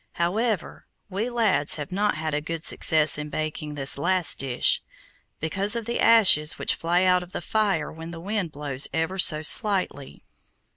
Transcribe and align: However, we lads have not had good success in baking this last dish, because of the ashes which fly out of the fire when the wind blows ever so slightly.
However, 0.13 0.87
we 1.11 1.29
lads 1.29 1.75
have 1.75 1.91
not 1.91 2.15
had 2.15 2.33
good 2.43 2.65
success 2.65 3.19
in 3.19 3.29
baking 3.29 3.75
this 3.75 3.99
last 3.99 4.39
dish, 4.39 4.81
because 5.39 5.75
of 5.75 5.85
the 5.85 5.99
ashes 5.99 6.57
which 6.57 6.73
fly 6.73 7.03
out 7.03 7.21
of 7.21 7.33
the 7.33 7.39
fire 7.39 7.91
when 7.91 8.09
the 8.09 8.19
wind 8.19 8.51
blows 8.51 8.87
ever 8.95 9.19
so 9.19 9.43
slightly. 9.43 10.23